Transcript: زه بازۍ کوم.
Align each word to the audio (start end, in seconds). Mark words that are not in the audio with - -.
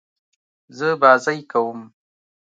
زه 0.77 0.89
بازۍ 1.01 1.39
کوم. 1.51 1.79